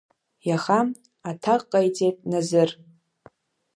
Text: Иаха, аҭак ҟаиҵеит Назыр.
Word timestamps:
Иаха, 0.49 0.79
аҭак 1.29 1.61
ҟаиҵеит 1.71 2.17
Назыр. 2.29 2.69